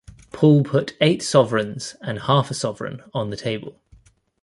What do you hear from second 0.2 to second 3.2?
Paul put eight sovereigns and half a sovereign